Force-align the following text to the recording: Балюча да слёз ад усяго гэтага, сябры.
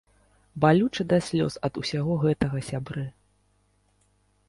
Балюча 0.63 1.03
да 1.11 1.19
слёз 1.27 1.59
ад 1.69 1.73
усяго 1.83 2.13
гэтага, 2.25 2.57
сябры. 2.73 3.07